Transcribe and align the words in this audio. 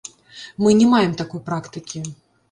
Мы 0.63 0.69
не 0.79 0.87
маем 0.93 1.13
такой 1.19 1.43
практыкі. 1.49 2.01